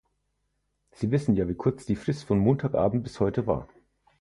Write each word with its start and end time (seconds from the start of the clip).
Sie 0.93 1.11
wissen 1.11 1.35
ja, 1.35 1.47
wie 1.47 1.53
kurz 1.53 1.85
die 1.85 1.95
Frist 1.95 2.23
von 2.23 2.39
Montag 2.39 2.73
abend 2.73 3.03
bis 3.03 3.19
heute 3.19 3.45
war. 3.45 3.67